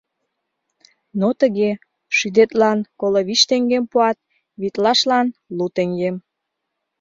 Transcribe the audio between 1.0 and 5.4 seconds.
Но тыге: шӱдетлан коло вич теҥгем пуат, витлашлан—